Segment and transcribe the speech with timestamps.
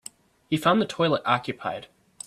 [0.49, 1.85] He found the toilet occupied.